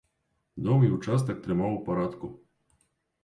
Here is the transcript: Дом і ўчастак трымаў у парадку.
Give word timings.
Дом 0.67 0.85
і 0.85 0.89
ўчастак 0.95 1.43
трымаў 1.45 1.75
у 1.77 1.81
парадку. 1.89 2.31